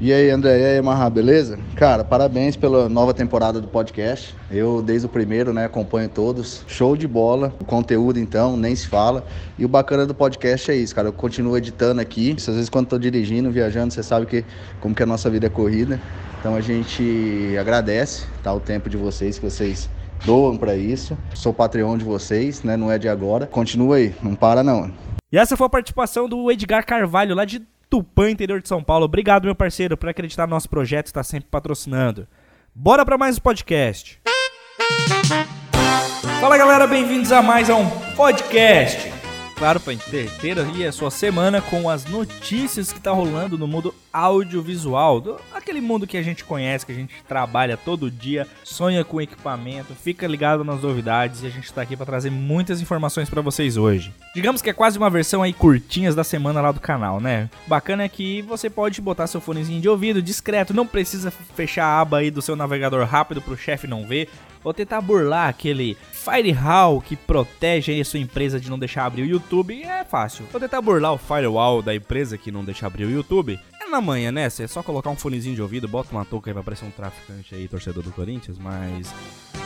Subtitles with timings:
[0.00, 1.58] E aí, André, e aí, Marra, beleza?
[1.74, 4.32] Cara, parabéns pela nova temporada do podcast.
[4.48, 6.64] Eu, desde o primeiro, né, acompanho todos.
[6.68, 7.52] Show de bola.
[7.58, 9.26] O conteúdo, então, nem se fala.
[9.58, 11.08] E o bacana do podcast é isso, cara.
[11.08, 12.32] Eu continuo editando aqui.
[12.38, 14.44] Às vezes, quando tô dirigindo, viajando, você sabe que
[14.80, 16.00] como que a nossa vida é corrida.
[16.38, 19.90] Então, a gente agradece, tá, o tempo de vocês, que vocês
[20.24, 21.18] doam para isso.
[21.34, 22.76] Sou Patreon de vocês, né?
[22.76, 23.48] Não é de agora.
[23.48, 24.92] Continua aí, não para não.
[25.32, 29.04] E essa foi a participação do Edgar Carvalho, lá de Tupã, interior de São Paulo.
[29.04, 32.26] Obrigado, meu parceiro, por acreditar no nosso projeto e estar sempre patrocinando.
[32.74, 34.20] Bora para mais um podcast.
[36.40, 39.17] Fala galera, bem-vindos a mais um podcast
[39.58, 40.08] claro, pra gente
[40.40, 45.36] ter aí a sua semana com as notícias que tá rolando no mundo audiovisual, do,
[45.52, 49.94] aquele mundo que a gente conhece, que a gente trabalha todo dia, sonha com equipamento,
[49.94, 53.76] fica ligado nas novidades e a gente tá aqui para trazer muitas informações para vocês
[53.76, 54.14] hoje.
[54.32, 57.50] Digamos que é quase uma versão aí curtinhas da semana lá do canal, né?
[57.66, 62.00] Bacana é que você pode botar seu fonezinho de ouvido discreto, não precisa fechar a
[62.00, 64.28] aba aí do seu navegador rápido pro chefe não ver,
[64.62, 69.26] ou tentar burlar aquele firewall que protege a sua empresa de não deixar abrir o
[69.26, 69.47] YouTube,
[69.84, 70.46] é fácil.
[70.52, 74.00] Ou tentar burlar o firewall da empresa que não deixa abrir o YouTube, é na
[74.00, 74.48] manhã, né?
[74.48, 76.90] Você é só colocar um fonezinho de ouvido, bota uma touca aí vai parecer um
[76.90, 79.12] traficante aí, torcedor do Corinthians, mas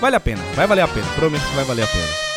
[0.00, 2.29] vale a pena, vai valer a pena, prometo que vai valer a pena.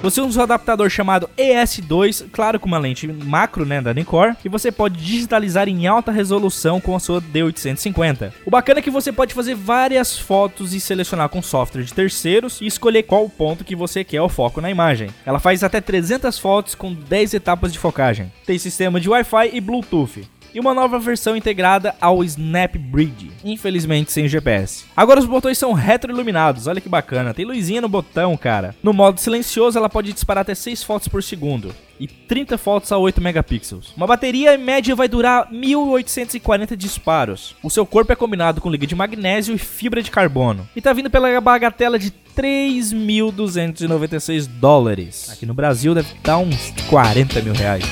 [0.03, 4.49] Você usa um adaptador chamado ES2, claro com uma lente macro né, da Nikkor, e
[4.49, 8.33] você pode digitalizar em alta resolução com a sua D850.
[8.47, 12.63] O bacana é que você pode fazer várias fotos e selecionar com software de terceiros
[12.63, 15.11] e escolher qual ponto que você quer o foco na imagem.
[15.27, 18.33] Ela faz até 300 fotos com 10 etapas de focagem.
[18.47, 24.13] Tem sistema de Wi-Fi e Bluetooth e uma nova versão integrada ao Snap Bridge, infelizmente
[24.13, 24.85] sem GPS.
[24.97, 28.75] Agora os botões são retroiluminados, olha que bacana, tem luzinha no botão, cara.
[28.83, 32.99] No modo silencioso ela pode disparar até 6 fotos por segundo e 30 fotos a
[32.99, 33.93] 8 megapixels.
[33.97, 37.55] Uma bateria média vai durar 1840 disparos.
[37.63, 40.67] O seu corpo é combinado com liga de magnésio e fibra de carbono.
[40.75, 45.29] E tá vindo pela bagatela de 3.296 dólares.
[45.31, 47.85] Aqui no Brasil deve dar uns 40 mil reais.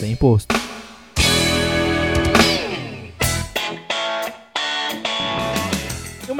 [0.00, 0.61] Sem imposto.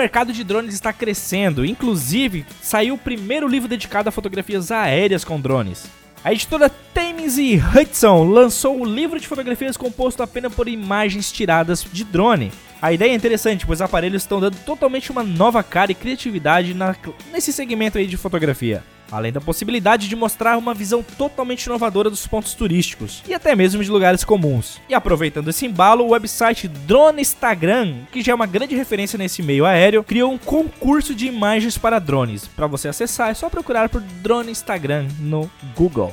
[0.02, 1.64] Mercado de drones está crescendo.
[1.64, 5.86] Inclusive, saiu o primeiro livro dedicado a fotografias aéreas com drones.
[6.24, 11.86] A editora Thames e Hudson lançou um livro de fotografias composto apenas por imagens tiradas
[11.92, 12.50] de drone.
[12.80, 16.74] A ideia é interessante, pois os aparelhos estão dando totalmente uma nova cara e criatividade
[16.74, 16.96] na,
[17.32, 18.82] nesse segmento aí de fotografia
[19.12, 23.84] além da possibilidade de mostrar uma visão totalmente inovadora dos pontos turísticos e até mesmo
[23.84, 24.80] de lugares comuns.
[24.88, 29.42] E aproveitando esse embalo, o website Drone Instagram, que já é uma grande referência nesse
[29.42, 32.48] meio aéreo, criou um concurso de imagens para drones.
[32.48, 36.12] Para você acessar é só procurar por Drone Instagram no Google.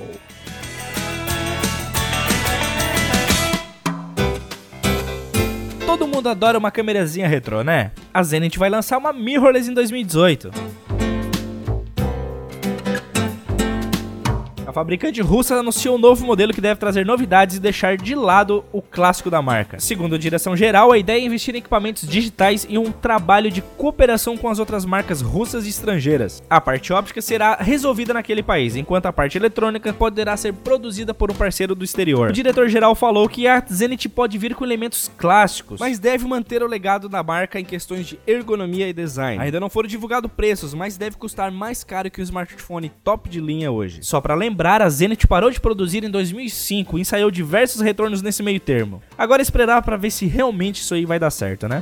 [5.85, 7.91] Todo mundo adora uma câmerazinha retrô, né?
[8.13, 10.51] A Zenit vai lançar uma mirrorless em 2018.
[14.69, 18.63] A fabricante russa anunciou um novo modelo que deve trazer novidades e deixar de lado
[18.71, 19.79] o clássico da marca.
[19.79, 23.63] Segundo a direção geral, a ideia é investir em equipamentos digitais e um trabalho de
[23.63, 26.43] cooperação com as outras marcas russas e estrangeiras.
[26.47, 31.31] A parte óptica será resolvida naquele país, enquanto a parte eletrônica poderá ser produzida por
[31.31, 32.29] um parceiro do exterior.
[32.29, 36.67] O diretor-geral falou que a Zenit pode vir com elementos clássicos, mas deve manter o
[36.67, 39.41] legado da marca em questões de ergonomia e design.
[39.41, 43.41] Ainda não foram divulgados preços, mas deve custar mais caro que o smartphone top de
[43.41, 44.03] linha hoje.
[44.03, 48.21] Só para lembrar lembrar, a Zenit parou de produzir em 2005 e ensaiou diversos retornos
[48.21, 49.01] nesse meio termo.
[49.17, 51.81] Agora esperar para ver se realmente isso aí vai dar certo, né?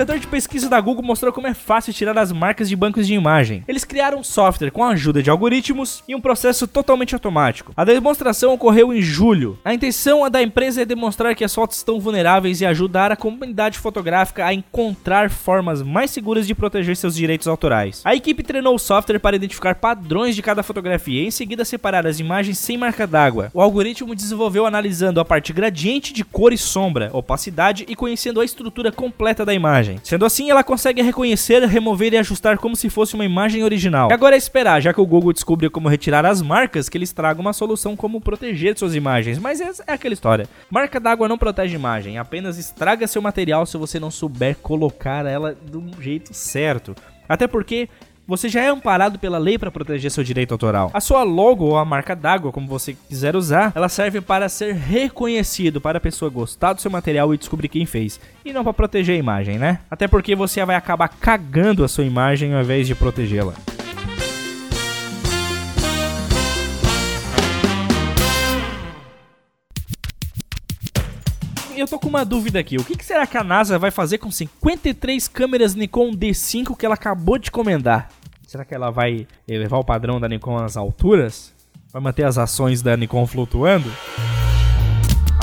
[0.00, 3.12] Setor de pesquisa da Google mostrou como é fácil tirar as marcas de bancos de
[3.12, 3.62] imagem.
[3.68, 7.74] Eles criaram um software com a ajuda de algoritmos e um processo totalmente automático.
[7.76, 9.58] A demonstração ocorreu em julho.
[9.62, 13.78] A intenção da empresa é demonstrar que as fotos estão vulneráveis e ajudar a comunidade
[13.78, 18.00] fotográfica a encontrar formas mais seguras de proteger seus direitos autorais.
[18.02, 22.06] A equipe treinou o software para identificar padrões de cada fotografia e em seguida separar
[22.06, 23.50] as imagens sem marca d'água.
[23.52, 28.46] O algoritmo desenvolveu analisando a parte gradiente de cor e sombra, opacidade e conhecendo a
[28.46, 30.00] estrutura completa da imagem imagem.
[30.02, 34.10] Sendo assim, ela consegue reconhecer, remover e ajustar como se fosse uma imagem original.
[34.10, 37.12] E agora é esperar, já que o Google descobriu como retirar as marcas, que eles
[37.12, 39.38] tragam uma solução como proteger suas imagens.
[39.38, 40.48] Mas é, é aquela história.
[40.70, 45.54] Marca d'água não protege imagem, apenas estraga seu material se você não souber colocar ela
[45.54, 46.94] do jeito certo.
[47.28, 47.88] Até porque
[48.30, 50.88] você já é amparado pela lei para proteger seu direito autoral.
[50.94, 54.72] A sua logo ou a marca d'água, como você quiser usar, ela serve para ser
[54.72, 58.20] reconhecido, para a pessoa gostar do seu material e descobrir quem fez.
[58.44, 59.80] E não para proteger a imagem, né?
[59.90, 63.54] Até porque você vai acabar cagando a sua imagem ao invés de protegê-la.
[71.76, 72.76] eu tô com uma dúvida aqui.
[72.76, 76.84] O que, que, será que a NASA vai fazer com 53 câmeras Nikon D5 que
[76.84, 78.10] ela acabou de encomendar?
[78.50, 81.54] Será que ela vai elevar o padrão da Nikon às alturas?
[81.92, 83.88] Vai manter as ações da Nikon flutuando?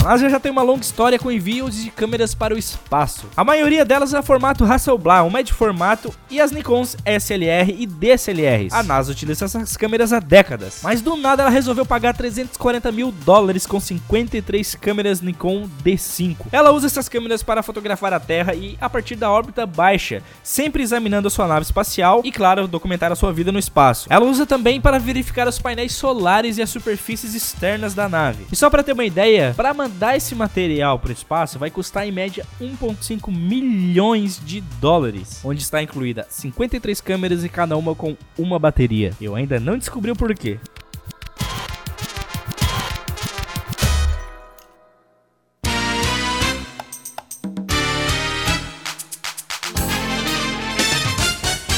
[0.08, 3.26] A NASA já tem uma longa história com envios de câmeras para o espaço.
[3.36, 8.72] A maioria delas é formato Hasselblad, um médio formato, e as Nikons SLR e DSLRs.
[8.72, 13.12] A NASA utiliza essas câmeras há décadas, mas do nada ela resolveu pagar 340 mil
[13.12, 16.46] dólares com 53 câmeras Nikon D5.
[16.50, 20.82] Ela usa essas câmeras para fotografar a Terra e a partir da órbita baixa, sempre
[20.82, 24.06] examinando a sua nave espacial e, claro, documentar a sua vida no espaço.
[24.08, 28.46] Ela usa também para verificar os painéis solares e as superfícies externas da nave.
[28.50, 32.06] E só para ter uma ideia, para mandar esse material para o espaço vai custar
[32.06, 38.16] em média 1,5 milhões de dólares, onde está incluída 53 câmeras e cada uma com
[38.38, 39.12] uma bateria.
[39.20, 40.58] Eu ainda não descobri o porquê.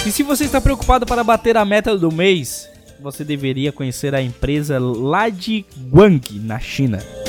[0.06, 2.68] E se você está preocupado para bater a meta do mês,
[3.00, 7.19] você deveria conhecer a empresa Ladiguang na China.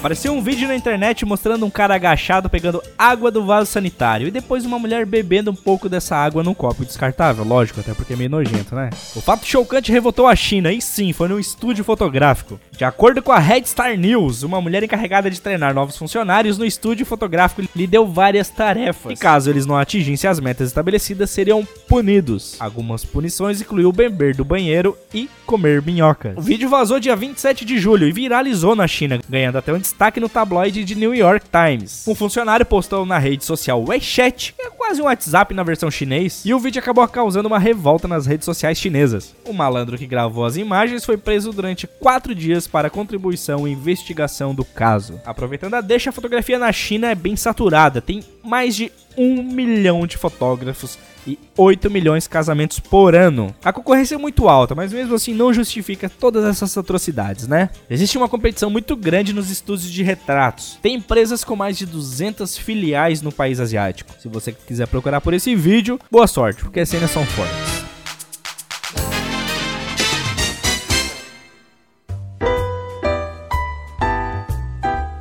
[0.00, 4.30] Apareceu um vídeo na internet mostrando um cara agachado pegando água do vaso sanitário e
[4.30, 8.16] depois uma mulher bebendo um pouco dessa água num copo descartável, lógico, até porque é
[8.16, 8.88] meio nojento, né?
[9.14, 12.58] O fato chocante revoltou a China e sim, foi num estúdio fotográfico.
[12.72, 16.64] De acordo com a Red Star News, uma mulher encarregada de treinar novos funcionários no
[16.64, 19.12] estúdio fotográfico lhe deu várias tarefas.
[19.12, 22.56] E caso eles não atingissem as metas estabelecidas, seriam punidos.
[22.58, 26.38] Algumas punições incluíam beber do banheiro e comer minhocas.
[26.38, 30.20] O vídeo vazou dia 27 de julho e viralizou na China, ganhando até um destaque
[30.20, 32.06] no tabloide de New York Times.
[32.06, 36.42] Um funcionário postou na rede social WeChat, que é quase um WhatsApp na versão chinês,
[36.44, 39.34] e o vídeo acabou causando uma revolta nas redes sociais chinesas.
[39.44, 44.54] O malandro que gravou as imagens foi preso durante quatro dias para contribuição e investigação
[44.54, 45.20] do caso.
[45.24, 50.04] Aproveitando a deixa, a fotografia na China é bem saturada, tem mais de um milhão
[50.08, 53.54] de fotógrafos e 8 milhões de casamentos por ano.
[53.64, 57.70] A concorrência é muito alta, mas mesmo assim não justifica todas essas atrocidades, né?
[57.88, 60.78] Existe uma competição muito grande nos estúdios de retratos.
[60.82, 64.12] Tem empresas com mais de 200 filiais no país asiático.
[64.18, 67.69] Se você quiser procurar por esse vídeo, boa sorte, porque as cenas são fortes.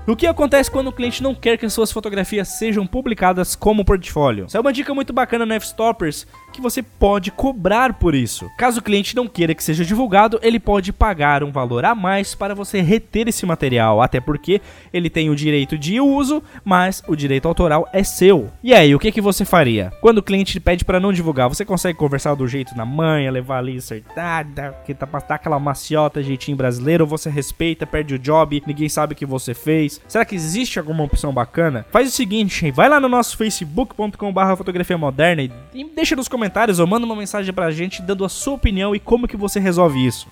[0.09, 4.47] O que acontece quando o cliente não quer que suas fotografias sejam publicadas como portfólio?
[4.47, 8.49] Isso é uma dica muito bacana no F-Stoppers que você pode cobrar por isso.
[8.57, 12.33] Caso o cliente não queira que seja divulgado, ele pode pagar um valor a mais
[12.33, 14.59] para você reter esse material, até porque
[14.91, 18.49] ele tem o direito de uso, mas o direito autoral é seu.
[18.63, 19.93] E aí, o que, que você faria?
[20.01, 23.59] Quando o cliente pede para não divulgar, você consegue conversar do jeito na manha, levar
[23.59, 28.89] ali acertada, que tá dar aquela maciota, jeitinho brasileiro, você respeita, perde o job, ninguém
[28.89, 29.98] sabe o que você fez.
[30.07, 31.85] Será que existe alguma opção bacana?
[31.91, 36.87] Faz o seguinte, vai lá no nosso facebook.com.br fotografia moderna e deixa nos comentários ou
[36.87, 40.27] manda uma mensagem pra gente dando a sua opinião e como que você resolve isso.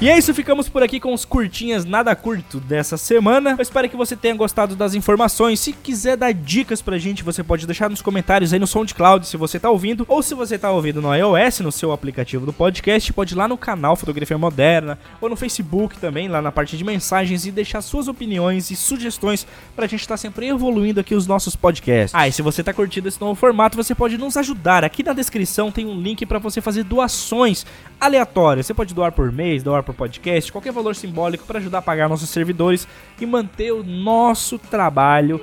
[0.00, 3.56] E é isso, ficamos por aqui com os curtinhas nada curto dessa semana.
[3.58, 5.58] Eu espero que você tenha gostado das informações.
[5.58, 9.36] Se quiser dar dicas pra gente, você pode deixar nos comentários aí no SoundCloud se
[9.36, 13.12] você tá ouvindo, ou se você tá ouvindo no iOS, no seu aplicativo do podcast,
[13.12, 16.84] pode ir lá no canal Fotografia Moderna, ou no Facebook também, lá na parte de
[16.84, 21.26] mensagens, e deixar suas opiniões e sugestões pra gente estar tá sempre evoluindo aqui os
[21.26, 22.14] nossos podcasts.
[22.14, 24.84] Ah, e se você tá curtindo esse novo formato, você pode nos ajudar.
[24.84, 27.66] Aqui na descrição tem um link para você fazer doações
[28.00, 28.64] aleatórias.
[28.64, 32.30] Você pode doar por mês, doar podcast, qualquer valor simbólico para ajudar a pagar nossos
[32.30, 32.86] servidores
[33.20, 35.40] e manter o nosso trabalho.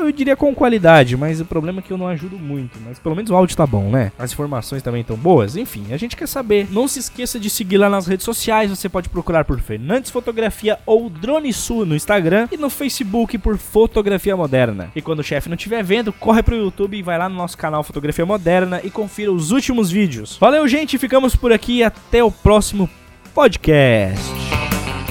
[0.00, 2.78] Eu diria com qualidade, mas o problema é que eu não ajudo muito.
[2.84, 4.10] Mas pelo menos o áudio tá bom, né?
[4.18, 5.56] As informações também estão boas.
[5.56, 6.68] Enfim, a gente quer saber.
[6.70, 8.70] Não se esqueça de seguir lá nas redes sociais.
[8.70, 13.58] Você pode procurar por Fernandes Fotografia ou Drone Sul no Instagram e no Facebook por
[13.58, 14.90] Fotografia Moderna.
[14.96, 17.58] E quando o chefe não estiver vendo, corre pro YouTube e vai lá no nosso
[17.58, 20.38] canal Fotografia Moderna e confira os últimos vídeos.
[20.40, 20.98] Valeu, gente.
[20.98, 21.82] Ficamos por aqui.
[21.82, 22.88] Até o próximo
[23.34, 24.32] podcast.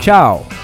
[0.01, 0.58] Tchau.